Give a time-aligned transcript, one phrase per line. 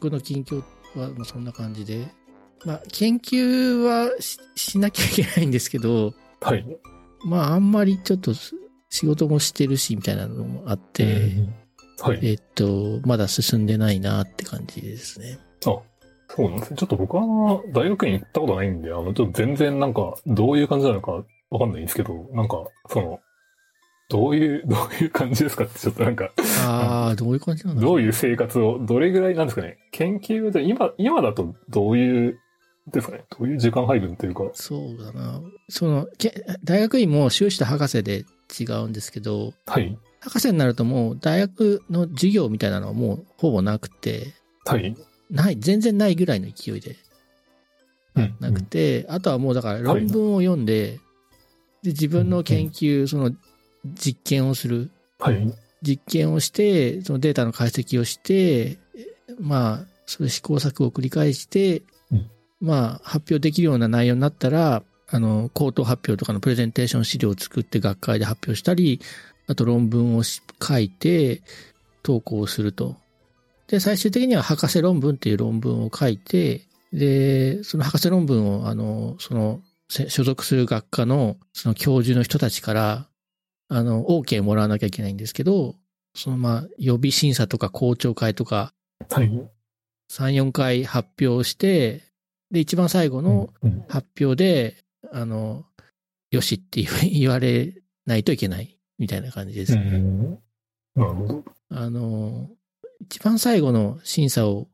[0.00, 0.62] 僕の近況
[0.98, 2.08] はまあそんな感じで、
[2.64, 6.64] まあ、研究はししなきゃいけないんですけど、はい。
[7.24, 8.54] まあ、あんまりちょっとす
[8.88, 11.54] 仕事もしてるし、みたいなのもあって、うん
[12.00, 12.18] はい。
[12.22, 15.38] えっと、まだ進んでないなって感じですね。
[15.66, 15.82] あ、そ
[16.38, 16.76] うなんですね。
[16.78, 23.20] ちょっと僕は大学院行ったことないんで、あの、ちょっと全然なんか、どういう感じなのかわかんないんですけど、なんか、その、
[24.10, 26.30] どういう、 どういう感じですかって、ちょっとなんか、
[26.66, 29.78] ああ、どういう感じなんだろどういう生活を、どれぐらいなんですかね。
[29.92, 32.38] 研究で、今、今だとどういう、
[32.90, 33.24] ですかね。
[33.38, 34.50] どういう時間配分というか。
[34.52, 35.40] そうだな。
[35.68, 38.24] その、け大学院も修士と博士で
[38.58, 39.96] 違うんですけど、はい。
[40.20, 44.96] 博士になるともう大学の授業みたいなのはもうほぼなくて、はい。
[45.30, 46.96] ない、全然ないぐらいの勢いで
[48.16, 50.98] うんなくて、あとはもうだから論文を読んで、
[51.82, 53.32] で、自分の研究、その
[53.84, 54.90] 実験をする。
[55.18, 55.54] はい。
[55.82, 58.78] 実験をして、そのデータの解析をして、
[59.38, 69.00] まあ、それ試行錯誤を繰り返して、うんまあ、発表できるような内容になったら、あの、口頭発表とかのプレゼンテーション資料を作って学会で発表したり、
[69.46, 71.42] あと論文をし書いて、
[72.02, 72.96] 投稿すると。
[73.66, 76.62] で、最終的には博士論文っていう論文を書いて、
[76.92, 83.08] で、その博士論文を、あの、その、せ所属する学科の、その教授の人たちから、
[83.72, 85.76] あの、OK もらわなきゃいけないんですけど、
[86.14, 88.74] そのまあ、予備審査とか校長会とか、
[89.10, 89.28] はい。
[90.10, 92.02] 3、4回発表して、
[92.50, 94.76] で、一番最後のうん発表で、
[95.12, 95.64] あの、
[96.32, 99.74] よしって 言われないといけない、みたいな感じです。
[99.74, 100.38] うん。
[100.96, 101.44] なるほど。
[101.68, 102.50] あの、
[103.00, 104.68] 一番最後の審査を、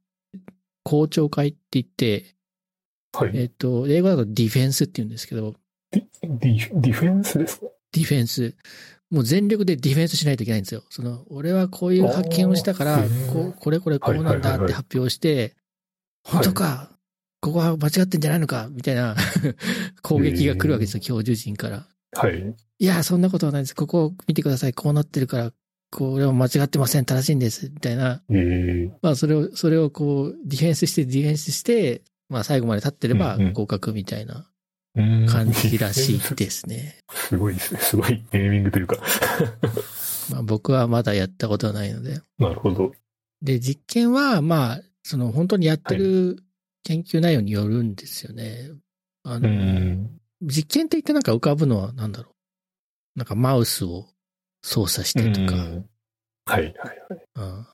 [0.85, 2.35] 校長会って言って、
[3.13, 3.33] はい。
[3.35, 5.55] えっと、英語だとディフェンスって言うんですけど、
[5.91, 7.67] ディディディフェンスですか？
[7.97, 8.55] ディフェンス。
[9.11, 10.83] もう全力でディフェンスしないといけないんですよ。
[10.91, 15.55] その、俺はこういう発見をしたからこう、これこれこうなんだって発表して、
[16.25, 16.91] 本当か、
[17.41, 18.69] ここは間違ってんじゃないのか？
[18.71, 19.15] みたいな
[20.03, 21.87] 攻撃が来るわけですよ、教授陣から。
[22.13, 22.55] はい。
[22.79, 23.75] いや、そんなことはないです。
[23.77, 24.73] ここを見てください。
[24.75, 25.53] こうなってるから、
[25.93, 27.05] これは間違ってません。
[27.05, 27.71] 正しいんです。
[27.73, 28.23] みたいな。
[28.31, 34.45] ええまあ、それを、それをこう、ディフェンスして、ディフェンスして、まあ、最後まで立ってれば合格みたいなうん
[35.29, 36.99] 感じらしいですね。
[37.11, 37.81] すごいですね。
[37.81, 38.97] すごいネーミングというか。
[40.31, 42.21] まあ、僕はまだやったことはないので。
[42.39, 42.93] なるほど。
[43.43, 46.43] で、実験は、まあ、その本当にやってる
[46.83, 48.71] 研究内容によるんですよね。
[49.23, 50.21] あうの、ん。
[50.43, 53.19] 実験って言ってなんか浮かぶのは何だろう。
[53.19, 54.09] なんかマウスを
[54.63, 55.89] 操作してとか、うん
[56.47, 56.75] はい、はい、
[57.35, 57.67] うん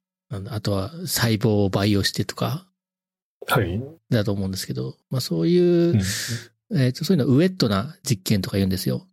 [0.49, 2.66] あとは細胞を培養してとか、
[3.47, 3.69] はい。
[3.69, 3.83] はい。
[4.09, 6.00] だと思うんですけど、まあそういう、
[6.75, 9.06] えっと、そういうのウェットな実験とか言うんですよ。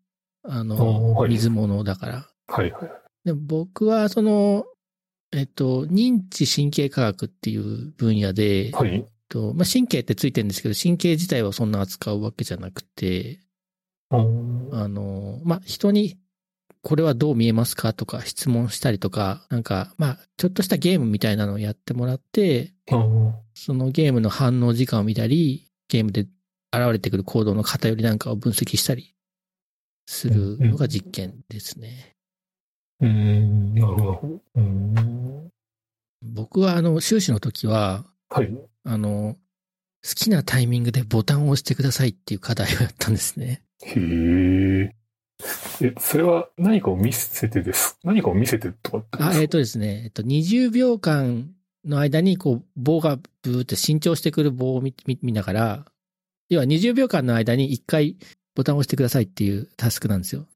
[0.44, 2.28] あの、はい水物だから。
[2.48, 2.92] はい、はい。
[3.26, 4.66] で僕はその、
[5.32, 8.96] えっと、認知神経科学っていう分野で、はい。
[8.96, 13.40] えっとまあ、神経ってついてるんですけど、神経自体はそんな扱うわけじゃなくて、
[14.10, 16.18] あの、まあ、人に
[16.82, 22.74] これはどう見えますかとか質問したりとか、なんか、まあ、ちょっとしたゲームみたいなのをやってもらって。
[23.54, 26.26] そのゲームの反応時間を見たり、ゲームで
[26.74, 29.16] 現れてくる行動の偏りなんかを分析したり
[30.06, 32.16] するのが実験ですね。
[33.02, 34.62] うーん、なるほど。
[34.62, 35.50] ん。
[36.22, 38.50] 僕はあの、修士の時は、はい。
[38.84, 39.36] あの、
[40.04, 43.64] 好きなタイミングでボタンを押してくださいっていう課題をやったんですね。
[43.84, 44.96] へえ。
[45.82, 47.98] え、それは何かを見せてです。
[48.04, 51.54] 何かを見せてとかってあ、えっ、とですね、えっと、20秒間
[51.86, 55.86] の間に、こう、棒がブーって伸長してくる棒を見見見ながら、
[56.50, 58.18] 要は20秒間の間に1回
[58.56, 60.48] ボタンを押してくださいっていうタスクなんですよ。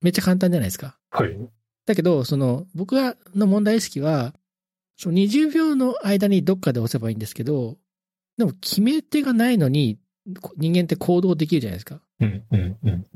[0.00, 0.98] めっちゃ簡単じゃないですか。
[1.10, 1.36] はい。
[1.86, 4.34] だけど、その、僕がの問題意識は、
[4.96, 7.76] その20秒の間にどっかで押せばいいんですけど、
[8.38, 9.98] でも決め手がないのに、
[10.40, 12.00] こ人間って行動できるじゃないですか。
[12.20, 13.06] うん、うん、うん。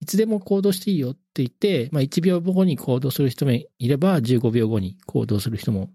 [0.00, 5.90] いつでも行動していいよって言って、まあ1秒後に行動する人もいれば、15秒後に行動する人も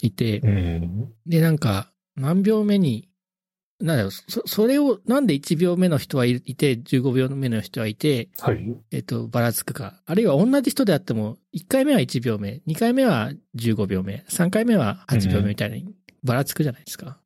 [0.00, 1.12] いて、うん。
[1.26, 3.08] で、なんか、何秒目に、
[3.82, 8.76] なんだろう、そ、それを、なんで1秒目の人はいいて、15秒目の人はいて、はい。
[8.92, 10.00] えっと、ばらつくか。
[10.06, 15.92] あるいは同じ人であっても、1回目は1秒目、2回目は15秒目、3回目は8秒目みたいに
[16.22, 17.18] ばらつくじゃないですか。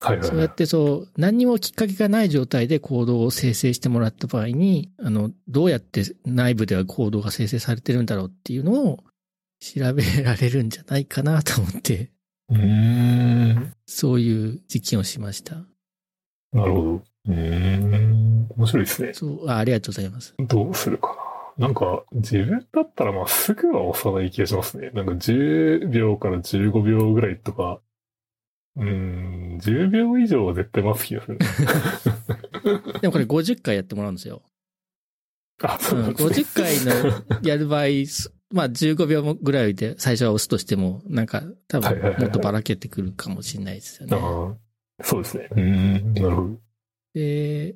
[0.00, 0.28] はい、はい。
[0.28, 9.04] そうやってそう、何にもきっかけがない状態で行動を生成してもらった場合に、あの、どうやって内部では行動が生成されてるんだろうっていうのを
[9.60, 12.10] 調べられるんじゃないかなと思って、
[12.48, 13.74] うーん。
[13.86, 15.66] そういう実験をしました。
[16.54, 16.90] なるほど。
[16.92, 18.48] うーん。
[18.56, 19.12] 面白いですね。
[19.12, 20.34] そう、あありがとうございます。
[20.38, 21.08] どうするか
[21.58, 21.66] な。
[21.66, 24.90] なんか、自分だったらまあすぐは押さない気がしますね。
[24.94, 27.80] なんか10秒から15秒ぐらいとか
[28.76, 31.38] うん、10秒以上は絶対待つ気がする。
[33.00, 34.42] でもこれ50回やってもらうんですよ。
[35.62, 36.28] あ、そうですね。
[36.28, 44.16] 50回のやる場合、すまあ15秒ぐらいで最初は押すとしても、なんか多はいはいはいはい分もっとばらけてくるかもしれないですよね。
[44.16, 44.56] ああ、
[45.02, 45.48] そうですね。
[45.50, 46.50] うん、なるほど。
[47.14, 47.74] で、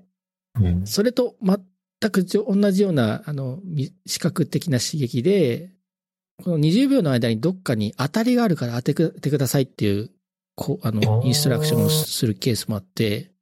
[0.61, 0.87] うん。
[0.87, 5.71] それと全く同じような、あの、み視覚的な刺激で、
[6.45, 10.11] この20秒の間にどっかに当たりがあるから当てくてくださいっていう、
[10.55, 13.33] こう、ああの、ーインストラクションをするケースもあって、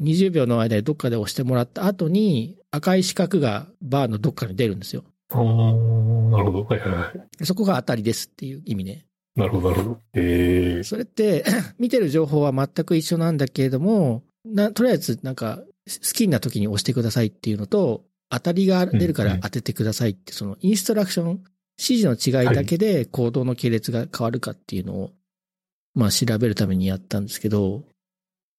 [0.00, 5.04] 20秒の間にどっかで押してもらった後に赤い四角がバーのどっかに出るんですよ。
[5.30, 6.64] ああ、なるほど。
[6.64, 7.46] はいはいはい。
[7.46, 9.06] そこが当たりですっていう意味ね。
[9.36, 10.00] なるほど、なるほど。
[10.14, 10.82] ええ。
[10.84, 11.44] それって、
[11.78, 21.44] 見てる情報は全く一緒なんだけれども、な、とりあえずなんか、好きな時に押してくださいっていうのと、当たりが出るから当ててくださいって、そのインストラクション、
[21.78, 25.10] 指示の違いだけで行動の系列が変わるかっていうのを、
[25.94, 27.84] まあ調べるためにやったんですけど、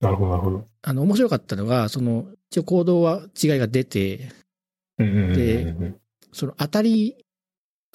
[0.02, 0.66] なるほど、なるほど。
[0.82, 4.30] あの、面白かったのが、その、一応行動は違いが出て、
[4.98, 5.94] で
[6.32, 7.25] その当たり、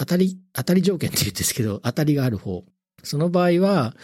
[0.01, 2.65] 当たり、当たり条件って言うんですけど、当たりがある方。
[3.03, 3.95] その場合は、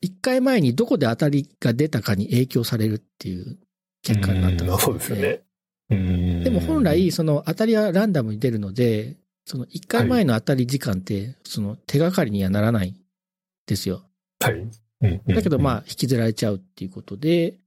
[0.00, 3.56] 一回前にどこで当たりが出たかに影響されるっていう
[4.02, 5.42] 結果になったんですうんあそうですよね。
[5.90, 9.14] うんでも本来、、その当たりはランダムに出るので、
[9.44, 12.96] その一回前の当たり時間って、その手がかりにはならないん
[13.66, 14.02] ですよ。
[14.40, 14.68] はい。
[15.32, 17.60] だけどまあ引きずられちゃうっていうことで、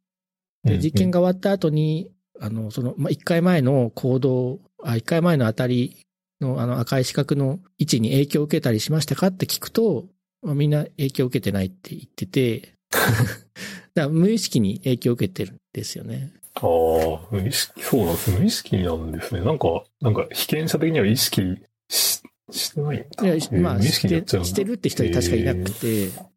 [0.65, 2.11] で実験が、が終わった後に、
[2.41, 6.05] あの、その、まあ、一回前の行動、あ、一回前の当たり
[6.41, 10.05] のあの赤い四角の位置に影響を受けたりしましたかって聞くと、
[10.41, 12.73] まあ、みんな影響を受けてないって言ってて、
[13.93, 16.31] だ無意識に影響を受けてるんですよね。
[16.55, 18.31] ああ、無意識、そうなんです。
[18.31, 19.41] 無意識なんですね。
[19.41, 21.41] なんか、なんか被験者的には意識
[21.89, 22.21] し
[22.51, 22.97] してない。
[22.97, 26.29] いやえーまあ、してしてるって人は確かにいなくて、えー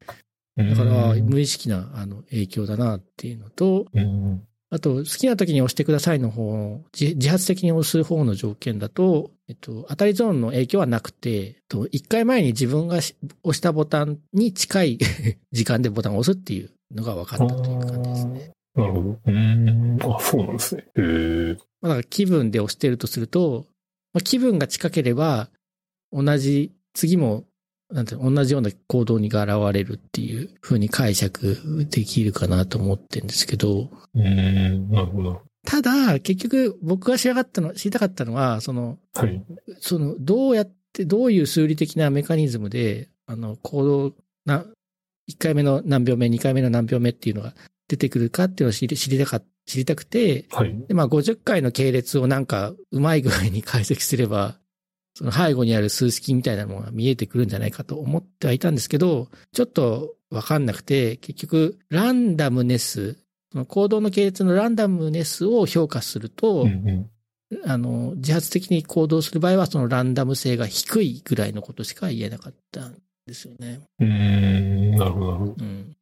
[0.54, 14.98] だからうん無意識なあの影響だなっていうのと、うんあと、好きな時に押してくださいの方、自自発的に押す方の条件だと、えっと、当たりゾーンの影響はなくて、えっと、一回前に自分がし押したボタンに近い
[15.52, 18.50] 時間でボタンを押すっていうのが分かったという感じですね。
[18.74, 19.18] なるほど。
[19.26, 19.98] うん。
[20.00, 20.84] あ、そうなんですね。
[20.84, 21.56] へえ。
[21.82, 23.66] まあ、だから気分で押してるとすると、
[24.14, 25.50] まあ、気分が近ければ、
[26.12, 27.44] 同じ、次も、
[27.90, 34.88] なんていうの同じような行動にが現れるっていう風に解釈できるかなと思ってるんですけど、うん。
[34.88, 35.42] なるほど。
[35.66, 39.44] ただ、結局僕が知かったの、知りたかったのは、その、はい。
[39.80, 44.14] その、どうやって、どういう数理的なメカニズムで、あの、行動
[44.44, 44.64] な、
[45.30, 47.54] 1回目の何秒目、2回目の何秒目っていうのが
[47.88, 50.84] 出てくるかっていうのを知り知りたか、知りたくて、はい。
[50.88, 54.58] で、まあ、50回の系列をなんか、うまい具合に解析すれば、
[55.14, 63.18] その背後にある数式みたいなものが見えてくるんじゃないかと思ってはいたんですけど、ちょっとわかんなくて、結局、ランダムネス、
[63.52, 66.70] その行動の系列のランダムネスを評価すると、うんう
[67.62, 67.70] ん。
[67.70, 72.96] あの、自発的に行動する場合は、そのランダム性が低いぐらいのことしか言えなかったん
[73.26, 73.80] ですよね。
[74.00, 74.96] うん。
[74.96, 75.54] なるほど、なるほど。
[75.58, 75.96] うん。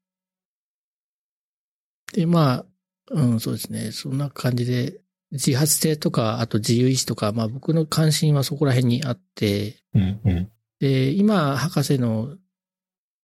[2.12, 2.66] で、まあ、
[3.10, 3.90] うん、そうですね。
[3.90, 5.00] そんな感じで、
[5.32, 10.50] 自発性とか、あと自由意志とか、まあ僕の関心はそこら辺にあって、うんうん。
[10.78, 12.36] で、今、博士の、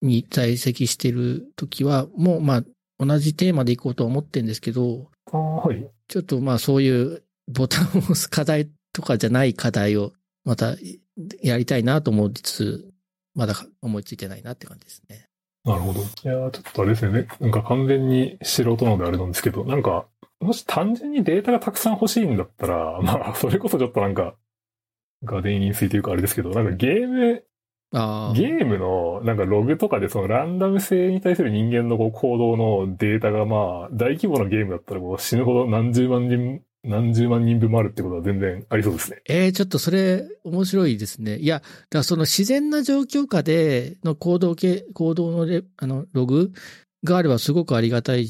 [0.03, 2.65] に在籍してる時は、もうまあ、
[2.99, 5.87] 同じテーマでいこうと思ってるんですけど、はい。
[6.09, 10.13] ちょっとまあそういうボタンを押す課題とかじゃない課題を
[10.45, 10.77] また
[11.43, 12.91] やりたいなと思いつつ、
[13.35, 15.29] まだ思いついてないなって感じですね。
[15.65, 16.01] なるほど。
[16.01, 17.27] いやーちょっとあれですよね。
[17.41, 20.07] なんか完全に素人なのであれなんですけど、なんか、
[20.41, 24.37] もし単純にデータがたくさん欲しいんだったら、まあ、それこそちょっとなんか、
[25.25, 27.43] ガデン因数というかあれですけど、なんかゲーム、
[27.93, 28.35] ああ。
[28.35, 39.23] ゲームのなんかログとかでそのランダム性に対する人間のこう行動のデータがまあ、大規模なゲームだったらもう死ぬほど何十万人、何十万人分もあるってことは全然ありそうですね。
[39.29, 41.37] ええちょっとそれ面白いですね。
[41.37, 46.53] いや、だからその自然な状況下での行動系、行動のレあのログ
[47.05, 48.29] があればすごくありがたい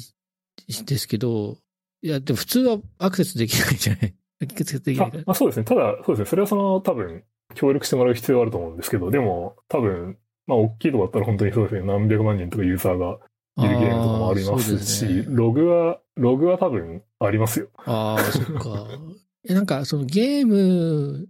[0.87, 1.59] ですけど、
[2.03, 4.15] いや、でも普通はアクセスできないじゃない。
[4.43, 5.23] アクセスできないから。
[5.23, 5.65] あまあ、そうですね。
[5.65, 6.27] ただ、そうですね。
[6.27, 11.87] それはその多分、協力してもらう必要はあると思うんですけど、でも、多分、まあ、大きいとこだったら本当にそうですね。
[11.87, 13.19] 何百万人とかユーザーが
[13.59, 17.69] いるゲームとかもありますし、ですねログは、ログは多分ありますよ。
[17.85, 18.87] ああ、そっか。
[19.49, 21.29] えなんか、そのゲーム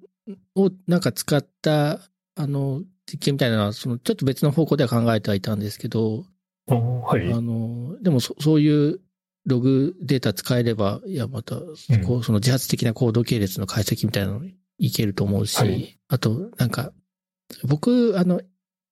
[0.54, 2.00] をなんか使った、
[2.34, 6.24] あの、実験みたいなのは、その、ちょっと別の方向では考えてはいたんですけど、
[6.66, 7.32] はい。
[7.32, 9.00] あの、でもそ、そういう
[9.46, 11.56] ログデータ使えれば、いや、また、
[12.04, 14.40] こう、その自発的な行動系列の解析みたいなの
[14.78, 16.92] いけると思うし、はいあと、なんか、
[17.64, 18.40] 僕、あの、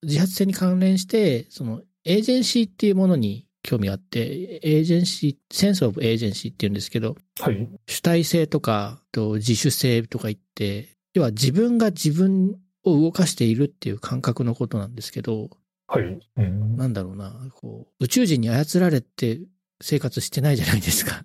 [0.03, 7.69] 自発性に関連して、その、エージェンシーっていうものに興味があって、 agency、sense of agency って言うんですけど、はい。
[7.87, 15.51] 主体性とか、と自主性とか言って、要は自分が自分を動かしているっていう感覚のことなんですけど、
[15.87, 16.19] はい。
[16.37, 16.77] うん。
[16.77, 19.41] なんだろうな、こう、宇宙人に操られて
[19.81, 21.25] 生活してないじゃないですか。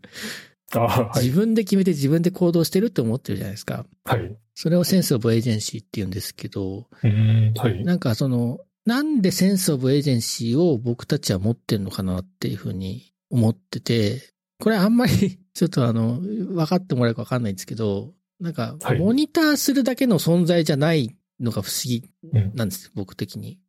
[0.76, 1.24] あはい。
[1.24, 3.86] 自分で決めて自分で行動してるって思ってるじゃないですか。
[4.06, 4.38] はい。
[4.62, 7.54] それを sense of agency って言うんですけど、うん。
[7.56, 7.82] はい。
[7.86, 14.22] なんかその、なんで sense of agency を僕たちは持ってるのかなっていうふうに思ってて、
[14.60, 23.62] これあんまり ちょっとあの、分かってもらえるか分かんないんですけど、なんかは、いモニターするだけの存在じゃないのが不思議うんなんです、僕的に。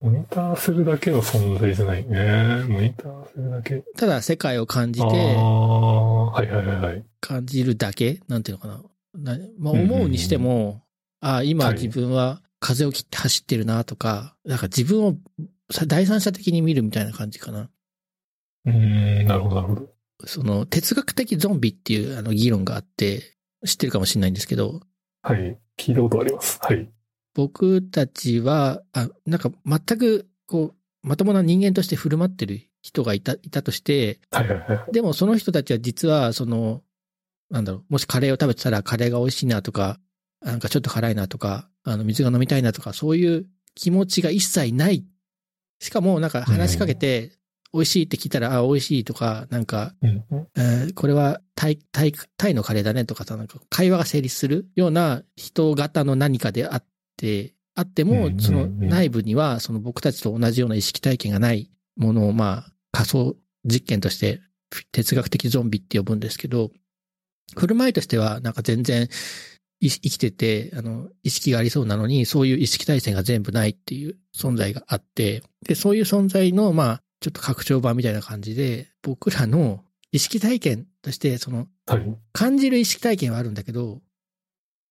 [0.00, 2.64] モニターするだけの存在じゃないね。
[2.68, 3.82] モニターするだけ。
[3.96, 7.04] ただ世界を感じて、はいはいはい。
[7.20, 8.84] 感じるだけなんていうのかな。
[9.16, 10.82] なまあ、うんうんうん思うにしても、
[11.20, 15.16] ああ、今はい自分は風を切って走ってるなとか、なんか自分を
[15.70, 17.70] さ第三者的に見るみたいな感じかな。
[18.66, 19.88] うん、なるほどなるほど。
[20.24, 24.80] その哲学的ゾンビっていうあの議論があって、知ってるかもしれないんですけど、
[25.22, 25.58] はい。
[25.78, 26.58] 聞いたことあります。
[26.62, 26.88] はい。
[27.34, 34.92] 僕たちは、あ、なんか全く、こう、まともな人間として振る舞ってる人がいた、いたとして、はいはいはい。
[34.92, 36.82] でもその人たちは実は、その、
[37.50, 39.98] なんだろう、もしカレーを食べてたらカレーが美味しいなとか、
[40.40, 45.04] なんかちょっと辛いなとか、あの、水が飲みたいなとか、そういう気持ちが一切ない。
[45.80, 47.32] しかも、なんか話しかけて、
[47.72, 49.94] 美味しいって聞いたら、あ、美味しいとか、なんか。
[50.56, 56.84] えーこれはタイ、タイ、タイのカレーだねとかさ、なんか会話が成立するような人型の何かであっ
[57.16, 64.40] て、あってもその内部には、その僕たちと同じような意識体験がないものを、まあ、仮想実験として
[64.92, 66.70] 哲学的ゾンビって呼ぶんですけど、
[67.54, 69.08] 振る舞いとしては、なんか全然
[69.80, 82.16] い生きてて、あの、意識がありそうなのに、そういう意識体制が全部ないっていう存在があって、で、そういう存在の、まあ、ちょっと拡張版みたいな感じで、僕らの意識体験として、その、はい。
[82.32, 84.00] 感じる意識体験はあるんだけど、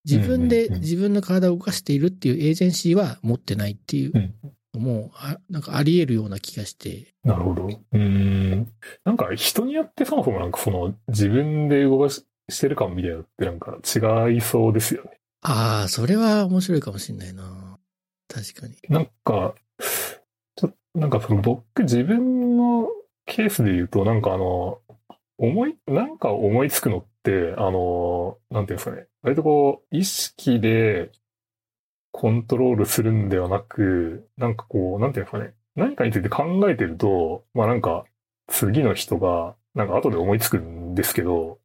[0.06, 4.34] 自分で自分の体を動かしているっていうエージェンシーは持ってないっていううん。
[4.76, 7.82] のも、あなんかあり得るような気がして、なるほど。
[7.92, 8.68] うん。
[9.04, 15.20] なんか人によってそもそもなんかその自分で動かししてる感みたいなのってなんか違いそうですよね。
[15.42, 17.80] ああ、それは面白いかもしれないな。
[18.28, 18.76] 確かに。
[18.90, 19.56] なんか、
[20.56, 22.88] ちょなんかその僕自分の
[23.26, 24.80] ケースで言うとなんかあの、
[25.38, 29.08] 思い、なんか思いつくのって、あの、なんていうんですかね。
[29.22, 31.12] 割とこう、意識で
[32.12, 35.54] コントロールするんではなく、なんかこう、なんていうんですかね。
[35.76, 38.06] 何かについて考えてると、まあなんか、
[38.48, 41.60] 次の人が、なんか後で思いつくんですけど、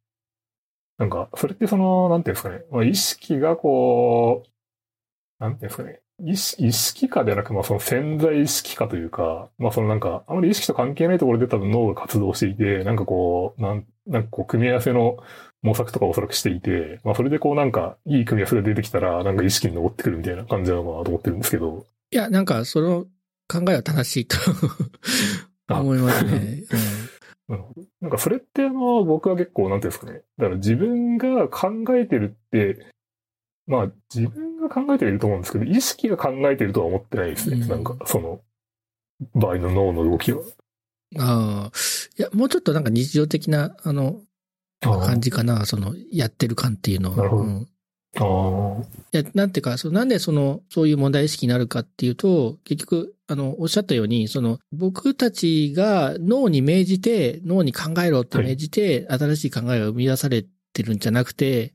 [1.01, 2.61] なんか、それってその、なんていうんですかね。
[2.69, 5.99] まあ意識がこう、なんていうんですかね。
[6.23, 15.17] 意識意識化ではなく、まあその潜在意識化というか、まあそのなんか、あまり意識と関係ないところで多分脳が活動していて、なんかこう、なん、なんかこう組み合わせの
[15.63, 23.05] 模索とかをおそらくしていて、まあそれでこうなんか、いい組み合わせが出てきたら、なんか意識に残ってくるみたいな感じなのかなと思ってるんですけど、いや、なんかその
[23.47, 24.37] 考えは正しいと
[25.65, 26.61] あ 思いますね。
[27.51, 27.81] なるほど。
[27.99, 30.21] なんかそれってあの、僕は結構なんていうんですかね。
[30.37, 32.87] だから自分が考えてるって、
[33.67, 37.57] まあ自分が考えてはいると思うんですけど、意識が考えてるとは思ってないですね。
[37.57, 38.39] うんなんかその、
[39.35, 40.39] 場合の脳の動きは。
[40.39, 41.71] うん、ああ。
[42.17, 44.21] いや、もうちょっとなんか日常的な、あの、
[44.79, 45.65] 感じかな。
[45.65, 47.17] その、やってる感っていうのは。
[47.17, 47.67] なるほどうん
[48.17, 48.81] ああ。
[49.13, 61.73] いや、なんていうか、そのなんでその、そういう問題意識になるかっていうと、結局、あの、おっしゃったように、その、僕たちが脳に命じて、脳に考えろって命じて、新しい考えが生み出されてるんじゃなくて、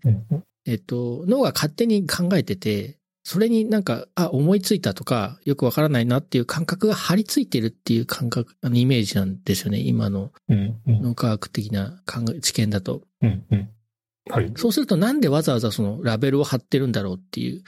[0.67, 10.31] えっと、脳が勝手に考えてて、それになんか、あ、思いついたとか、よくわからないなっていう感覚が張り付いてるっていう感覚、あの、イメージなんですよね、今の
[10.87, 13.03] 脳科学的な考え、知見だと。
[13.23, 13.69] うんうん。
[14.31, 14.53] はい。
[14.57, 17.63] そうするとなんでわざわざそのラベルを貼ってるんだろうっていう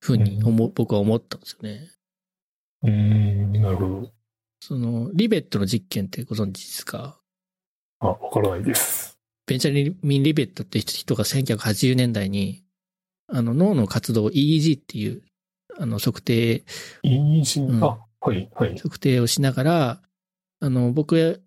[0.00, 1.90] ふうに思う、僕は思ったんですよね。
[2.82, 4.12] うーん、なるほど。
[4.60, 7.18] その、リベットの実験ってご存知ですか？
[8.00, 9.18] あ、わからないです。
[9.46, 12.64] ベンチャミン・リベットって人が1980年代に、
[13.28, 15.22] あの、脳の活動を EEG っていう、
[15.78, 16.64] あの、測定、
[17.02, 18.76] イージうんあ、はい、はい。
[18.76, 20.02] 測定をしながら、
[20.60, 21.42] あの、僕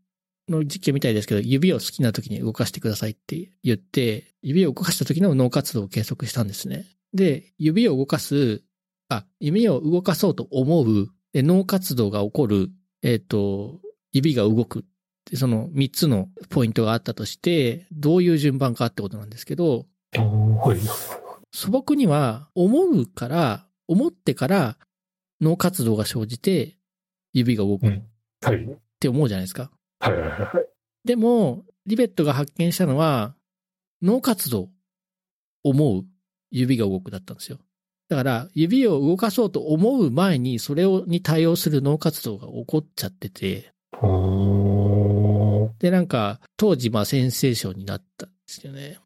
[0.49, 6.85] の実験みたいですけど、指を好きな時に動かしてくださいって言って、指を動かした時の脳活動を計測したんですね。
[7.13, 8.63] で、指を動かす、
[9.09, 12.69] あ、指を動かそうと思う、で脳活動が起こる、
[13.03, 13.79] えっ、と、
[14.11, 14.85] 指が動く。
[15.29, 20.79] でその3つのポイントがあったとして、どういう順番かってことなんですけど、はい。
[21.51, 24.77] 素朴には思うから、思ってから
[25.41, 26.77] 脳活動が生じて
[27.33, 27.87] 指が動く。
[27.87, 28.03] うん。
[28.41, 28.63] はい。
[28.63, 29.71] って思うじゃないですか。
[29.99, 30.67] はいはいはい。
[31.05, 33.35] でも、リベットが発見したのは、
[34.01, 34.69] 脳活動、
[35.63, 36.03] 思う、
[36.51, 37.59] 指が動くだったんですよ。
[38.09, 43.71] だから、指を動かそうと思う前に、それをに対応する脳活動が起こっちゃってて。
[45.79, 48.99] で、なんか、当時、まあ、センセーションになったんですよね。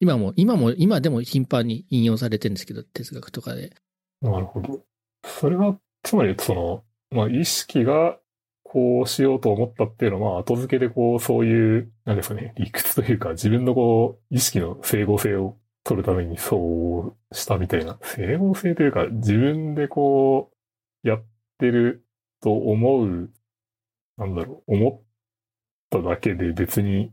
[0.00, 3.72] 今も、今も、今でも頻繁に引用されてるんですけど、哲学とかで。
[4.22, 4.80] なるほど。
[5.24, 8.18] それは、つまり、その、まあ、意識が、
[8.70, 20.52] こうしようと思ったっていうのは、後付けでこう、そういう、なんですかね、理屈というか、自分のこう、意識の整合性を取るためにそうしたみたいな、整合性というか、自分でこ
[21.04, 21.24] う、やっ
[21.58, 22.04] てる
[22.42, 23.30] と思う、
[24.18, 25.02] なんだろう、思っ
[25.88, 27.10] ただけで別に、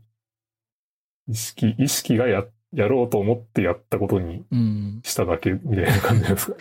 [1.28, 5.00] 意識、意識がや、やろうと思ってやったことにうん。
[5.04, 6.56] しただけみたいな感じなんですか？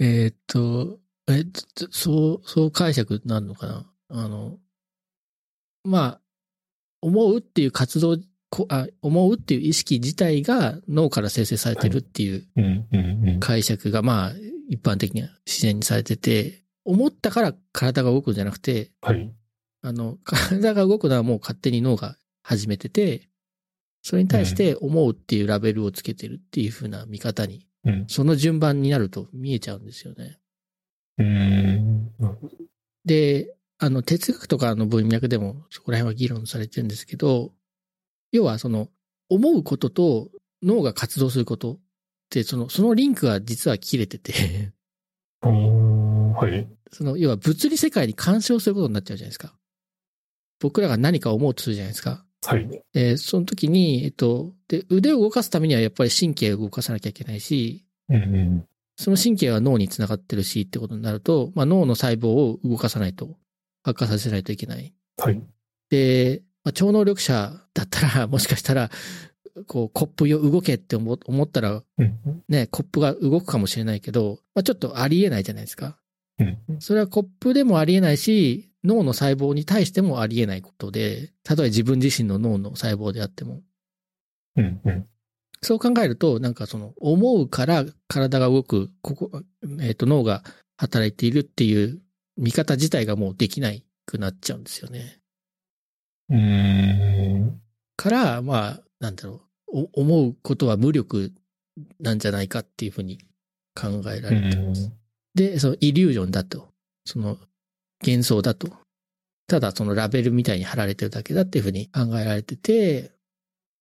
[0.00, 1.44] えーっと、え、
[1.90, 3.91] そう、そう解釈なるのかな？
[4.12, 4.58] あの、
[5.84, 6.20] まあ、
[7.00, 8.18] 思うっていう活動、
[8.50, 12.46] こあ思うっていう意識自体が脳から生成されてるっていう。
[13.40, 14.32] 解釈が、まあ、
[14.68, 19.32] 一般的には自然にされてて、思ったから体が動くんじゃなくて、はい。
[19.80, 23.28] あの、体が動くのはもう勝手に脳が始めてて、
[24.02, 28.04] それに対して思うっていうラベルをつけてるっていう風な見方に、うん。
[28.08, 30.38] その順番になると見えちゃうんですよね。
[31.18, 32.10] うーん。
[33.04, 37.52] で、あの、哲学とかの文脈でもそこら辺は議論されてるんですけど、
[38.30, 38.88] 要はその、
[39.28, 40.30] 思うことと
[40.62, 41.78] 脳が活動することっ
[42.30, 44.70] て、その、そのリンクは実は切れてて。
[45.40, 46.68] はい。
[46.92, 49.52] その、要は物理世界に干渉することになっちゃうじゃないですか。
[50.60, 52.24] 僕らが何か思うとするじゃないですか。
[52.46, 52.82] はい。
[52.94, 58.66] えーその時に、えっと、で、腕を動かすためにはやっぱり神経を動かさなきゃいけないし、うん、うん。
[58.96, 63.36] その神経は脳につながってるしってことになると、まあ、脳の細胞を動かさないと、
[63.82, 64.94] 発火させないといけない。
[65.18, 65.42] はい。
[65.90, 68.90] で、まあ、超能力者だったら、 もしかしたら、
[69.66, 75.98] こう、コップよ動けって思思ったら、うん、ね、コップが動くかもしれないけど、まあ、ちょっとありえないじゃないですか。
[76.38, 76.80] うん。
[76.80, 83.62] それはコップでもありえないし、脳の細胞に対してもありえないことで、例えば自分自身の脳の細胞であっても。
[84.56, 85.06] うん、うん。
[85.62, 89.42] そう考えると、なんかその、思うから体が動く、ここ、
[89.80, 90.42] えっ、と、脳が
[90.76, 92.02] 働いているっていう
[92.36, 95.20] 見方自体がもうできないくなっちゃうんですよね。
[96.30, 97.60] うーん。
[97.96, 101.32] から、まあ、なんだろう、お思うことは無力
[102.00, 103.18] なんじゃないかっていうふうに
[103.74, 104.88] 考えらうれてます。
[104.88, 104.92] ん。
[105.34, 106.68] で、そのイリュージョンだと、
[107.04, 107.38] その
[108.04, 108.68] 幻想だと、
[109.46, 113.12] ただそのラベルみたいに貼られてるだけだっていうふうに考えられてて、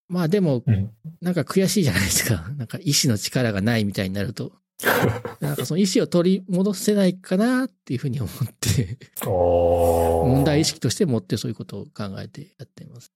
[0.08, 0.92] まあでも、うん。
[1.22, 2.50] なんか悔しいじゃないですか。
[2.58, 4.52] なんか意志の力がないみたいになると。
[5.42, 8.98] なんかその意志を取り戻せないかなっていうふうに思って。
[9.24, 13.12] 問題意識として持ってそういうことを考えてやっています。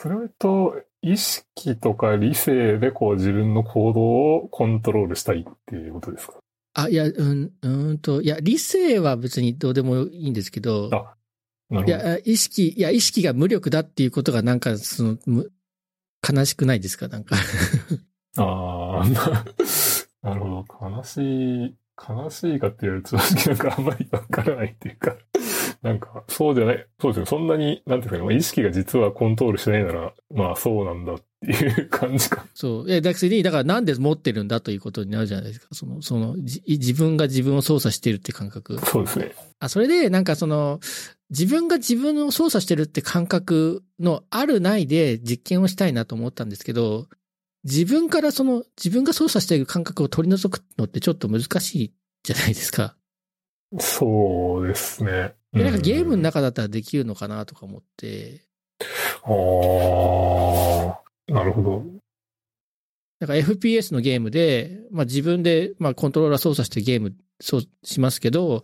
[0.00, 4.00] それと、意識とか理性でこう自分の行動
[4.36, 6.34] をコントロールしたいっていうことですか？
[6.74, 11.16] あ、いや、うん、うーんと、いや、理性は別にどうでもいいんですけど、あ。
[11.86, 15.50] いや、意識、いや、意識が無力だっていうことがなんか、その、む
[16.28, 17.08] 悲しくないですか？
[17.08, 17.36] なんか。
[18.36, 19.04] ああ、
[20.22, 20.90] ななるほど。
[20.90, 25.16] 悲しい、悲しいかって言われると正直なんかあんまりわからないっていうか、
[25.82, 27.26] なんか、そうじゃない、そうですね。
[27.26, 32.46] そんなに、なんていうかね、まあ意識が実はコントロールしてないなら、まあそうなんだっていう感じか。
[32.54, 32.90] そう。
[32.90, 35.66] え、だから、だからなんで持ってるんだということになるじゃないですか。
[35.72, 38.78] その、その、じ自分が自分を操作してるって感覚。
[38.86, 39.32] そうですね。
[39.58, 40.78] あ、それで、なんかその、
[41.30, 47.08] 自分が自分を操作してるって感覚のあるないで実験をしたいなと思ったんですけど、
[47.64, 52.96] 自分からその、自分が操作している感覚を取り除くのってちょっと難しいじゃないですか。
[53.78, 55.34] そうですね。
[55.52, 58.46] で、なんかゲームのな中だったらできるのかなとか思って、
[59.24, 59.28] あ
[61.28, 61.84] あ、なるほど。
[63.20, 68.62] なんか FPS のゲームで、まあ自分で、まあコントローラー操作してゲーム、そうしますけど、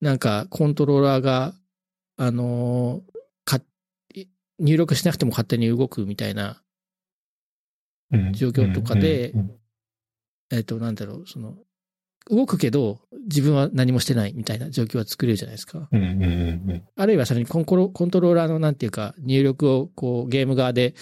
[0.00, 1.54] なんかコントローラーが、
[2.16, 3.60] あのーか、
[4.58, 6.56] 入力しなくても勝手に動くみたいな、うん
[8.32, 9.32] 状況とかで
[10.50, 11.56] えっ、と、なんだろう、その、
[12.30, 15.88] 動くけど、自分は何もしてないみたいな状況は作れるじゃないですか。
[16.96, 20.94] あるいはそれにコンコロコントローラーのなんていうか、入力をこうゲーム側で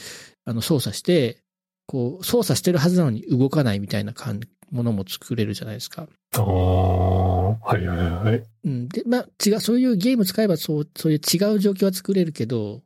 [0.45, 1.39] あの操作して、
[1.87, 4.41] こう操作してるはずなのに動かないみたいな感
[4.71, 6.07] ものも作れるじゃないですか。
[6.37, 8.43] ああ、はいはいはい。
[8.65, 8.89] うん。
[8.89, 12.83] で、まあ違う、そういうゲーム使えばそう、そういう違う状況は作れるけど、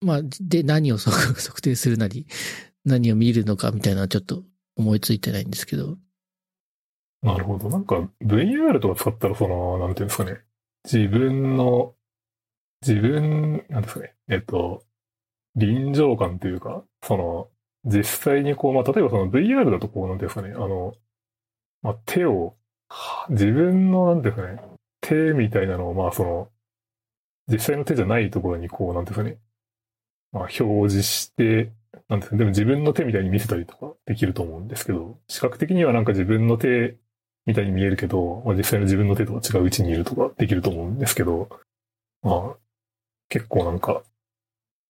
[0.00, 2.26] まあ、で、何を測 測定するなり、
[2.84, 4.42] 何を見るのかみたいなのはちょっと
[4.76, 5.96] 思いついてないんですけど。
[7.22, 7.68] なるほど。
[7.68, 10.40] なんか VR とか使ったらその、なんていうんですかね。
[10.84, 11.94] 自分の
[12.86, 14.84] 自分、なんですかね、えっと、
[15.56, 17.48] 臨場感というか、その、
[17.86, 20.94] 実際にこう、まあ、例えばその VR だとこう、なんていうんですかね、あの、
[21.82, 22.56] まあ、手を、
[23.30, 24.68] 自分の、なんていうんですかね、
[25.00, 26.50] 手みたいなのを、まあ、その、
[27.48, 29.42] 実際の手じゃないところにこう、なんていうんですかね、
[30.32, 31.72] まあ、表示して、
[32.08, 36.96] なんです、でも自分の手みたいに見せたりとかできると思うんですけど、視覚的にはなんか自分の手
[37.46, 41.48] みたいに見えるけど、まあ、実際の自分の手とは違う位置にいるとかできると思うんですけど、
[42.22, 42.56] まあ、
[43.28, 44.02] 結構なんか、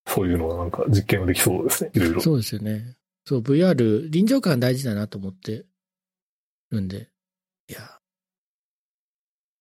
[0.06, 2.20] そういうのがなんか実験ができそうですね、いろいろ。
[2.20, 2.96] そうですよね。
[3.26, 5.64] そう、VR、臨場感大事だなと思って
[6.70, 7.08] るんで、
[7.68, 7.98] いや、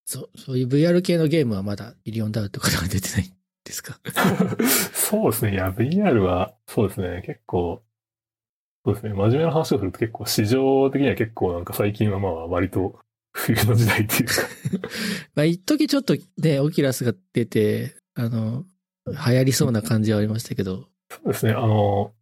[0.05, 3.99] そう、そういう VR 系のゲームはまだミリオンダウンとかでは出てないですか？
[4.93, 5.53] そうですね。
[5.53, 7.21] いや、VR は、そうですね。
[7.25, 7.81] 結構、
[8.85, 9.13] そうですね。
[9.13, 12.99] 真面目な話をすると結構市場的には結構なんか最近はまあ割と
[13.33, 14.33] 冬の時代っていうか
[15.35, 18.65] まあ一時ちょっとね、オキュラスが出て、あの、
[19.07, 20.87] 流行りそうな感じはありましたけど。
[21.09, 21.53] そうですね。
[21.53, 22.13] あの、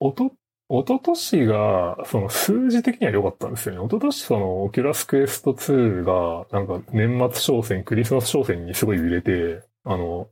[0.00, 0.32] おと、
[0.68, 3.80] おととしが、その数字的には良かったんですよね。
[3.80, 10.28] おととしそのオキュラスクエスト2が、なんか年末商戦、クリスマス商戦にすごい売れて、あの、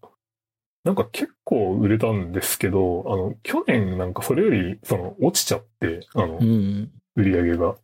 [0.84, 7.76] なんか結構売れたんですけど、あの、去年なんかそれより、その、落ちちゃって、あの、うん、売り上げが。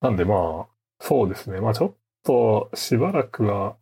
[0.00, 0.66] なんでまあ、
[1.00, 1.60] そうですね。
[1.60, 3.76] まあちょっとしばらくは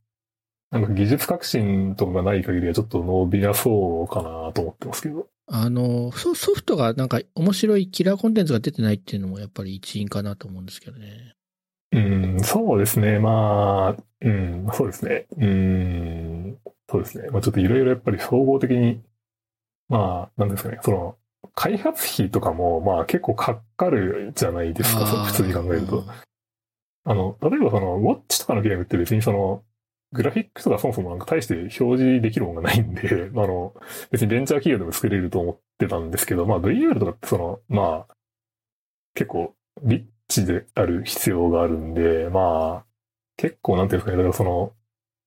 [0.70, 5.26] なんか技術革新とかがない限りはちょっと伸びなそうかなと思ってますけど。
[5.50, 11.32] あの、ソフトがなんか面白いキラーコンテンツが出てないっていうのもやっぱり一因かなと思うんですけどね。
[11.92, 13.18] うん、そうですね。
[13.18, 15.26] まあ、うん、そうですね。
[15.38, 16.37] うん、
[16.88, 17.28] そうですね。
[17.30, 19.00] まあちょっといろいろやっぱり総合的に、
[19.88, 21.16] まあ、なんですかね、その、
[21.54, 26.04] 開発費とかも、まあ結構かかるじゃないですか、普通に考えると。
[27.04, 29.62] あの、例えばその、ウォッチとかのゲームって別にその、
[30.12, 31.68] グラフィックスがそもそもなんか大して表
[32.02, 33.74] 示できるものがないんで、 あの、
[34.10, 38.14] 別にベンチャー企業でも作れると思ってたんですけど、まあ VR とかってその、まあ、
[39.14, 42.86] 結構リッチである必要があるんで、まあ、
[43.36, 44.72] 結構なんていうんですかね、だからその、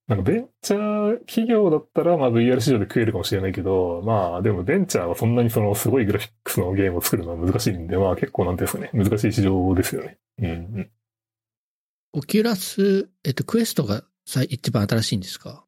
[0.08, 10.18] なんかベンチャー企業だったらまあ VR 市場で食えるかもしれないけど、まあでもベンチャーはそんなにそのすごいグラフィックスのゲームを作るのは難しいんで、まあ結構なんていうんですかね、難しい市場ですよね。
[10.40, 10.92] うん、うん。
[12.14, 15.66] オキュラス、えっと、クエストがさ一番新しいんですか？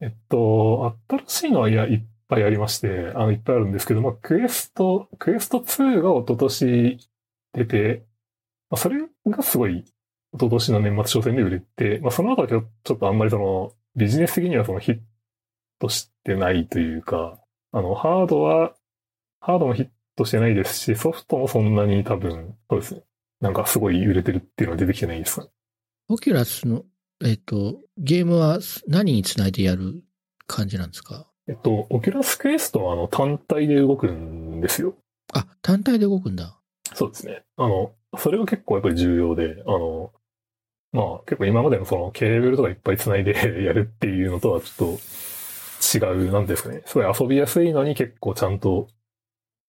[0.00, 6.98] えっと、新しいのはいや、いっぱいありまして、あの、いっぱいあるんですけど、まあ、クエスト、クエスト2が一昨年
[7.52, 8.04] 出て、
[8.70, 9.84] まあ、それがすごい、
[10.32, 15.00] 一昨年の年末商戦で売れて、まあ、その後はちょっとあんまりその、ビジネス的にはそのヒッ
[15.80, 17.40] トしてないというか、
[17.72, 18.74] あの、ハードは、
[19.40, 23.02] ハードもヒットしてないですし、ソフトもそんなに多分、そうですね。
[23.40, 25.48] なんかすごい売れてるっていうのは出てきてないですか
[26.08, 26.84] オキュラスの
[27.22, 30.02] えっと、ゲームは何につないでやる
[30.46, 31.26] 感じなんですか？
[31.48, 34.94] えっと、オキュラスクエストはあの単体で動くんですよ。
[35.34, 36.58] あ、単体で動くんだ。
[36.94, 37.42] そうですね。
[37.56, 40.12] あの、それが結構やっぱり重要で、あの、
[40.92, 43.32] まあ結構今までのそのケーブルとかいっぱい繋いで
[43.64, 44.98] やるっていうのとはちょっと
[45.96, 45.98] 違
[46.28, 46.82] う、なんですかね。
[46.86, 48.88] すごい遊びやすいのに結構ちゃんと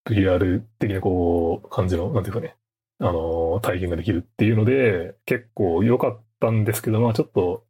[0.05, 2.55] VR 的なこう、感じの、なんていうかね、
[2.99, 7.65] あの、体験ができるっていうので、結構良かったんですけど、まあちょっと、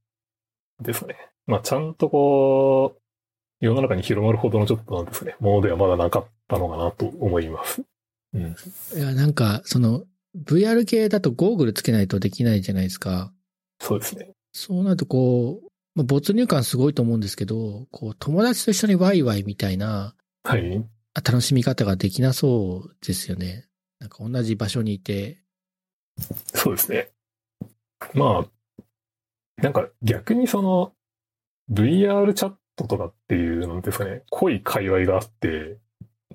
[0.82, 1.16] ですね。
[1.46, 3.02] まあちゃんとこう、
[3.66, 7.84] 世の中に広まるほどのちょっとなんですね、ものではまだなかったのかなと思います。
[8.34, 8.56] うん。
[8.96, 10.04] いや、なんか、その、
[10.36, 13.34] VR 系だとゴーグルつけないとできないじゃないですか。
[13.82, 14.32] そうですね。
[14.54, 20.14] そうなるとこう、まあ、没入感すごいと思うんですけど、こう、友達と一緒にワイワイみたいな、
[20.44, 20.86] はい。
[21.16, 23.66] 楽しみ方ができなそうですよね。
[24.00, 25.42] なんか同じ場所にいて。
[26.54, 27.10] そうですね。
[28.14, 28.84] まあ、
[29.62, 30.94] なんか逆にその
[31.72, 35.78] VR チャットとかっていうのですかね、濃い界隈があって、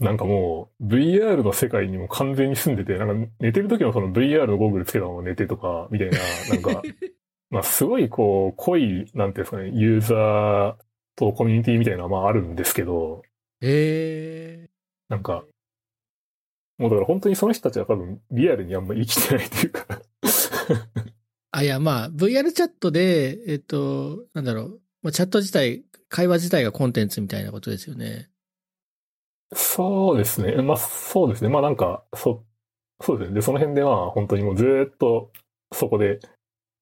[0.01, 6.19] なんかもう VR の世界にも完全に住んでて、なんか寝てる時もその VR のゴーグルつけたまま寝てとか、みたいな、
[6.51, 6.83] なんか、
[7.51, 10.75] まあすごいこう濃い、なんていうんですかね、ユーザー
[11.17, 13.23] とコミュニティみたいなのはまああるんですけど、
[13.61, 14.71] へえー。
[15.09, 15.45] なんか、
[16.79, 19.87] もうだから本当にその人たちは多分リアルにあんま生きてないというか
[21.53, 28.29] あ、いや、まあ、VR チャットで、えっと、なんだろう、まあ、チャット自体、会話自体がコンテンツみたいなことですよね。
[29.55, 30.61] そうですね。
[30.61, 31.49] まあ、そうですね。
[31.49, 32.45] まあなんか、そ、
[33.01, 33.35] そうですね。
[33.37, 35.31] で、その辺でまあ本当にもうずっと
[35.73, 36.19] そこで、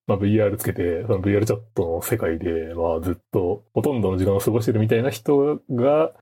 [0.06, 6.12] まあ VR つけて、その VR チャットの世界で、まあずっとほとんどの時間を過ごしてるみたいな人が、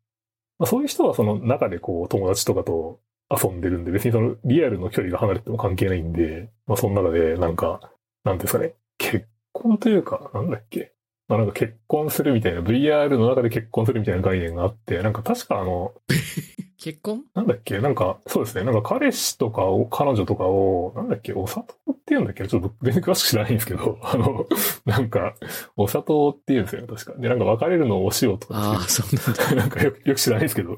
[0.59, 7.81] まあそういう人はその中でこう友達とかと遊んでるんで、別にそのリアルの距離が離れても関係ないんで、まあその中でなんか、
[8.25, 10.93] なんですかね、結婚というか、なんだっけ。
[11.33, 15.95] まあなんか結婚するみたいな、VR の中で結婚するみたいな概念があって、なんか確かあの、
[16.77, 17.23] 結婚？
[17.35, 17.79] なんだっけ？
[17.79, 18.65] なんか、そうですね。
[18.65, 21.33] なんか彼氏とかを、彼女とかを、なんだっけ？
[21.33, 22.47] お砂糖って言うんだっけ？
[22.47, 24.47] ちょっと全然詳しく知らないんですけど、 あの、
[24.85, 25.35] なんか、
[25.77, 27.15] お砂糖って言うんですよね、確か。
[27.19, 29.55] で、なんか別れるのをお塩とかああ、そんだ。
[29.57, 30.77] なんかよく、よく知らないですけど。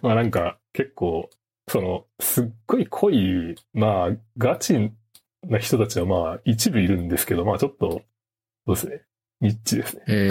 [0.00, 1.28] まあなんか、結構、
[1.68, 4.92] その、すっごい濃い、まあ、ガチ
[5.42, 8.02] な人たちはまあ、一部いるんですけど、まあちょっと、
[8.66, 9.02] そうですね。
[9.44, 10.02] ニッチですね。
[10.08, 10.28] へ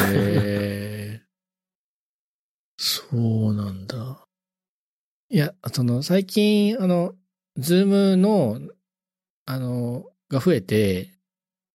[1.17, 1.21] え。
[2.77, 4.25] そうなんだ。
[5.29, 7.13] いや、その、最近、あの、
[7.57, 8.59] ズームの、
[9.45, 11.13] あの、が増えて、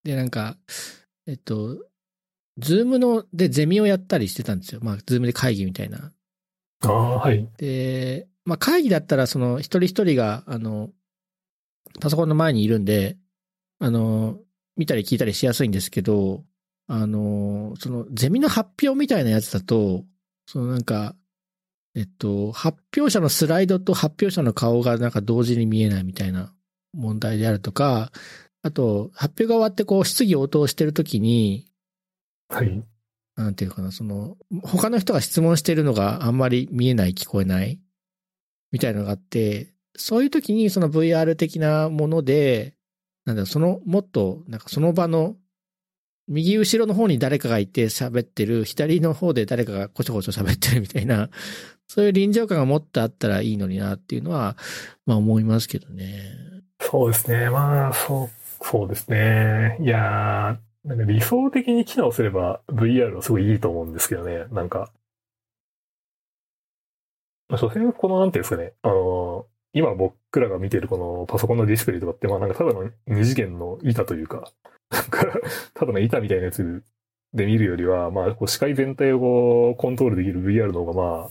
[0.03, 0.57] で、なんか、
[1.29, 1.79] えっと、
[2.59, 4.81] ズームの、で、ゼミをやったりしてたんですよ。
[4.83, 6.13] まあ、ズームで会議みたいな。
[6.81, 7.49] ああ、はい。
[7.57, 10.91] で、まあ、会議だったら、その、一人一人が、あの、
[12.01, 13.17] パソコンの前にいるんで、
[13.79, 14.41] あの、
[14.77, 16.45] 見たり聞いたりしやすいんですけど、
[16.89, 20.05] あの、その、ゼミの発表みたいなやつだと、
[20.47, 21.15] そのなんか、
[21.95, 26.55] えっと、発表者のスライドと発表者の顔がなんか同時に見えないみたいな
[26.95, 28.11] 問題であるとか、
[28.63, 31.67] あと、発表が終わってこう質疑応答してるときに、
[32.49, 32.83] はい。
[33.37, 37.79] なんていうかな、その、他の人が質問してるのがあんまり見えない、聞こえない、
[38.73, 42.75] みたいなのがあって、そういう時にその VR 的なもので、
[43.27, 45.37] なんだろう、その、もっと、なんかその場の、
[46.29, 51.31] 右後ろの方に誰かがいて喋ってる、左の方で誰かがこちょこちょ喋ってるみたいな、
[51.87, 54.57] そういう臨場感がもっとあったらいいのになっていうのは、
[55.07, 56.23] まあ思いますけどね。
[56.81, 57.51] そうですね。
[57.51, 59.79] まあ、そう、そうですね。
[59.81, 64.45] いや、なんか理想的に機能すれば VR はすごいいいと思うんですけどね。
[64.53, 64.93] なんか。
[67.49, 68.75] まあ、所詮この、なんていうんですかね。
[68.83, 74.51] あの、今僕らが見てるこのパソコンのディスプレイとかって、まあなんかただの二次元の板というか、
[74.91, 75.25] なんか、
[75.75, 76.83] ただの板みたいなやつ
[77.35, 81.31] で見るよりは、まあ、こう視界全体をこうコントロールできる VR の方がまあ、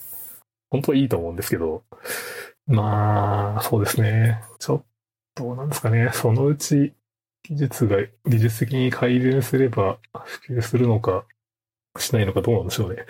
[0.70, 1.84] 本当はいいと思うんですけど、
[2.68, 4.42] まあ、そうですね。
[4.60, 4.84] ちょっ
[5.36, 6.94] と、なんですかね、そのうち
[7.44, 11.26] 技術が技術的に改善すれば普及するのか、
[11.98, 13.06] しないのかどうなんでしょうね。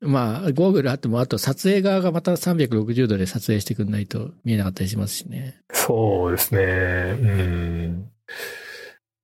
[0.00, 5.60] まあ、ゴーグルあっても、あと撮影側がまた360度で撮影してくんないと見えなかったりしますしね。
[5.72, 6.62] そうですね。
[6.62, 8.10] うん。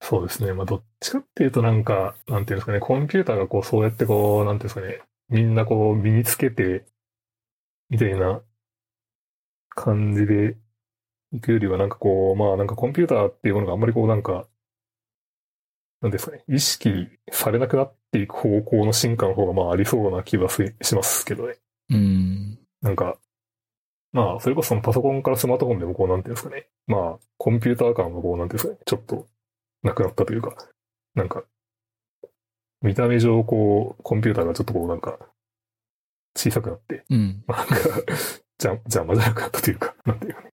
[0.01, 0.53] そうですね。
[0.53, 6.85] まあ、どっちかっていうとなんか、なんていうんですかね、コンピューターがこう、そうやってこう、なんていうんですかね、みんなこう、身につけて、
[7.91, 8.43] みたいな
[9.71, 10.57] 感じで
[11.33, 14.49] いくよりは、なんかこう、まあなんかコンピューターっていうものがあんまりこう、なんか、
[16.01, 16.91] なんですかね、意識
[17.31, 21.57] されなくなっていく方向の進化の方がまあありそうな気はすしますけどね。
[21.91, 22.59] うん。
[22.81, 23.19] なんか、
[24.13, 26.67] まあ、それこそそのパソコンからスマートフォンでもこう、なんていうんですかね。
[26.87, 28.79] まあ、コンピューター感がこう、なんていうんですかね。
[28.85, 29.29] ちょっと、
[29.83, 30.55] なくなったというか、
[31.15, 31.45] なんか、
[32.83, 35.19] 見た目上、こう、コンピューターがちょっとこう、なんか、
[36.37, 37.45] 小さくなって、うん。
[37.47, 37.77] まあなんか、
[38.59, 40.53] じゃ、邪魔じゃなくなったというか、 なんていうかね。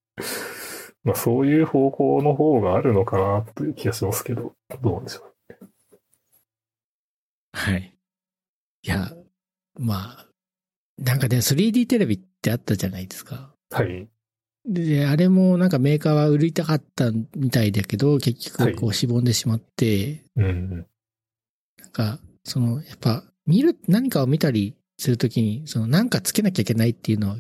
[1.03, 5.37] まあ、そういう方向の方があるのかな、という気がしますけど、どうなんでしょう。
[7.53, 7.97] はい。
[8.83, 9.13] いや、
[9.79, 10.27] まあ、
[10.97, 13.53] なんかね、3D テレビってあったじゃないですか。
[13.71, 14.09] はい。
[14.67, 20.86] で、あれもなんかメーカーは売りたかったみたいだけど、結はい局こうしぼんでしまって、うん。
[21.82, 27.38] なんか、その、やっぱ、見る、何かを見たりするときに、その、なんかつけなきゃいけないっていうのは、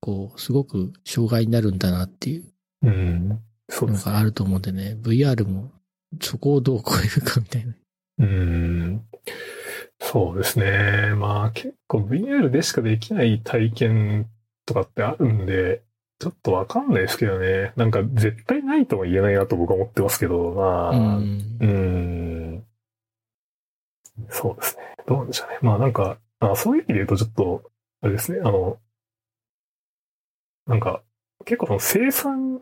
[0.00, 2.44] こう、すごく障害になるんだなっていう
[2.82, 3.40] うん。
[3.70, 3.90] そう。
[3.90, 5.72] のがあると思うんでね、VR も
[6.20, 7.72] そこをどう超えるかみたいな。
[8.18, 9.02] うーん
[10.00, 11.14] そうですね。
[11.16, 14.28] まあ結構 VR でしかできない体験
[14.66, 15.82] とかってあるんで、
[16.18, 17.72] ちょっとわかんないですけどね。
[17.76, 21.20] なんか絶対ないとも言えないなと僕は思ってますけど、まあ、う。
[21.20, 21.66] うんー
[22.58, 22.66] ん。
[24.30, 24.82] そうですね。
[25.06, 25.58] どうなんでしょうね。
[25.60, 28.40] まあなんか、あそういう意味で言うとちょっと、あれですね。
[28.42, 28.78] あの、
[30.66, 31.02] なんか、
[31.44, 32.60] 結構その生産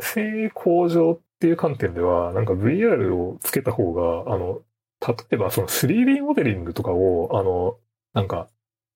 [0.00, 4.60] 性向上っていう観点では、なんか VR をつけた方が、あの、
[5.06, 7.78] 例えばその 3D モデリングとかを、あの、
[8.12, 8.48] なんか、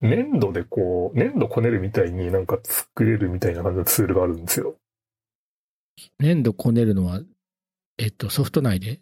[0.07, 4.77] 粘土でこう、粘土こねるみたいになんか作れるみたいな感じのツールがあるんですよ。
[6.19, 7.21] 粘土こねるのは、
[7.99, 9.01] えっと、ソフト内で？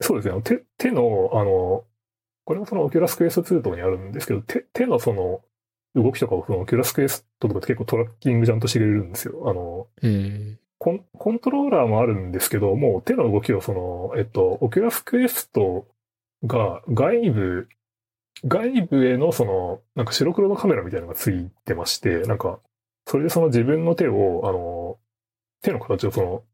[0.00, 0.42] そうですね。
[0.42, 1.84] 手、手の、あの、
[2.44, 5.42] これもそのオキュラスクエスト2とかにあるんですけど、手、手のその、
[5.94, 9.44] 動きとかをそのオキュラスクエストとかって結構トラッキングちゃんとしてくれるんですよ。
[9.46, 15.86] あの、えコンコントローラーもあるんですけど、もう手の動きをその、えっと、オキュラスクエスト
[16.44, 17.68] が外部、
[18.44, 22.60] 外部へのその、なんか白黒のカメラみたいなのがついてまして、なんか、
[23.06, 24.98] それでその自分の手を、あの、
[25.62, 26.44] 手の形をその、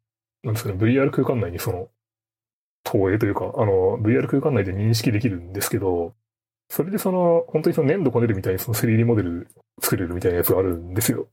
[0.43, 1.89] なんですかね、VR 空間内にその、
[2.85, 6.15] 投影というか、あの、VR 空間内で認識できるんですけど、
[6.71, 9.49] それでその、本当にその粘土こねるみたいにその 3D モデル
[9.81, 11.29] 作れるみたいなやつがあるんですよ。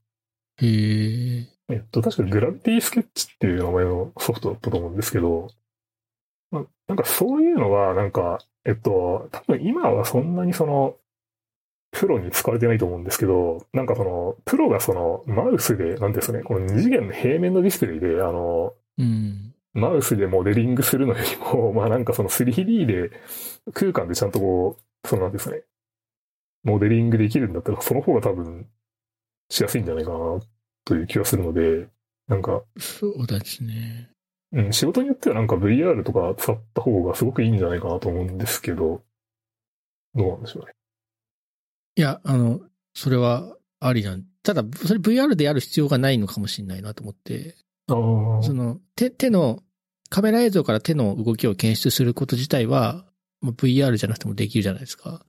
[0.62, 1.48] へえ。
[1.70, 5.50] えっと、確かグラビティスケッチっていう名前のソフトだったと思うんですけど、
[6.52, 10.98] まあ、なんかそういうのは、なんか、えっと、多分今はそんなにその、
[11.92, 19.54] プロに使われてないと思うんですけど、なんかその、プロがその、マウスで、なんですかね、この二次元の平面のディスプレイで、あの、うん。
[19.74, 23.12] マウスでモデリングするのよりも、 まあなんかその 3D で
[23.74, 25.64] 空間でちゃんとこう、そのなんですかね、
[26.64, 28.68] モデリングできるんだったら、その方が多分
[29.50, 30.40] しやすいんじゃないかな
[30.86, 31.88] という気がするので、
[32.28, 34.10] なんか、そうですね。
[34.54, 39.04] うん、仕事によってはなんか VR とか使った方がすごくいいんじゃないかなと思うんですけど、
[40.16, 40.72] どうなんでしょうね。
[41.98, 42.62] いや、あの、
[42.94, 44.24] それはありなん。
[44.44, 47.56] ただ、それ VR でやる必要がないのかもしれないなと思って、
[47.88, 49.62] ああ、その、手、手の、
[50.10, 53.06] カメラ映像から手の動きを検出すること自体は、
[53.42, 55.26] まあ VR じゃなくてもできるじゃないですか。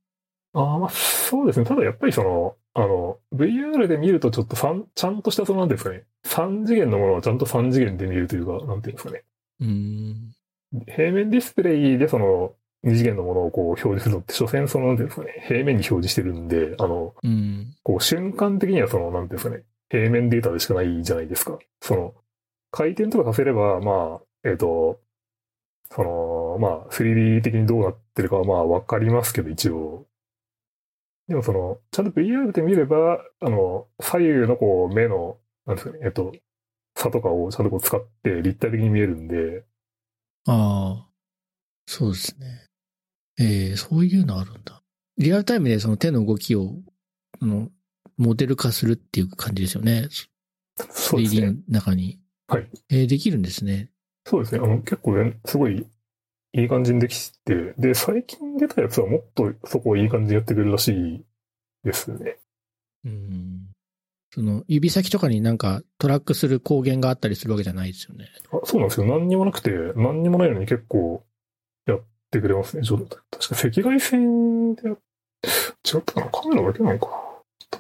[0.53, 1.67] ああ、まあそうですね。
[1.67, 9.25] ただやっぱりその、あの、VR で見るとちょっと三ちゃんとしたそのなんていうんですかね、三次元のものはちゃんと三次元で見るというか、なんていうんですかね。
[9.61, 10.33] うーん。
[10.85, 17.75] 平面ディスプレイでその二次元のものをこう表示するのって、所詮その、なんていうんですかね、平面に表示してるんで、あの、うん。
[17.83, 21.59] こう瞬間的にはその、なんていうんですかね、平面データでしかないじゃないですか。
[21.81, 22.15] その、
[22.71, 25.01] 回転とかさせれば、まあ、えっ、と、
[25.91, 30.07] その、まあ、3D 的にどうなってるかはまあわかりますけど、一応。
[31.29, 36.33] でもその、ちゃんと VR で見れば、あの、左右のこう、目の、なんですかね、えっと、
[36.97, 39.65] 差とかをちゃんとこう使って立体的に見えるんで、
[40.47, 41.09] ああ。
[41.87, 42.67] そうですね。
[43.39, 44.83] ええそういうのあるんだ。
[45.19, 46.75] リアルタイムでその手の動きを、
[47.41, 47.71] あの、
[48.17, 50.09] モデル化するっていう感じですよね。
[50.91, 51.55] そうです 3D ねの。
[51.69, 52.21] 中に。
[52.49, 52.69] はい。
[52.91, 53.91] えーできるんですね。
[54.25, 54.61] そうですね。
[54.63, 55.87] あの、結構ね、すごい
[56.59, 61.25] いい感じにできて、で、最近出たやつはもっとそこをいい感じでやってくれるらしい
[61.85, 62.39] ですね。
[63.05, 63.69] うん。
[64.33, 68.31] その、指先とかになんかトラックする光源があったりするわけじゃないですよね。
[68.53, 69.07] あそうなんですよ。
[69.07, 71.23] 何にもなくて、何にもないのに結構
[71.87, 72.83] やってくれますね。
[72.83, 73.21] ちょ確か
[73.55, 74.99] 赤外線でや、違っ
[76.05, 76.27] たかな？
[76.31, 77.13] カメラだけなのかな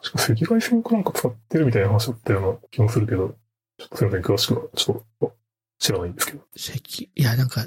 [0.01, 3.35] 確か赤外線かなんか使ってるみたいな話だったような気もするけど、
[3.79, 5.33] ちょっとすいません、詳しくはちょっと
[5.79, 6.41] 知らないんですけど。
[6.55, 7.65] 赤、いや、なんか、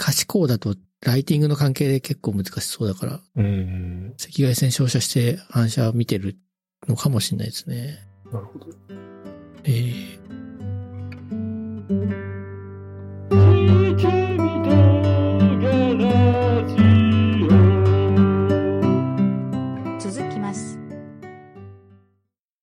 [0.00, 6.38] 可視光だとライティングの関係で結構難しそうだから、うん、赤外線照射して反射を見てる
[6.88, 7.98] のかもしれないですね。
[8.32, 8.66] なるほど。
[9.64, 10.16] え
[12.16, 12.19] え